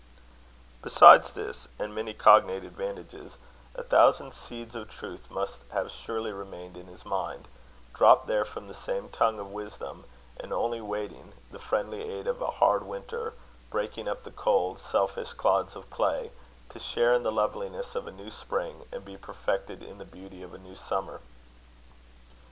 [0.81, 3.37] Besides this, and many cognate advantages,
[3.75, 7.47] a thousand seeds of truth must have surely remained in his mind,
[7.93, 10.05] dropped there from the same tongue of wisdom,
[10.39, 13.35] and only waiting the friendly aid of a hard winter,
[13.69, 16.31] breaking up the cold, selfish clods of clay,
[16.69, 20.41] to share in the loveliness of a new spring, and be perfected in the beauty
[20.41, 21.21] of a new summer.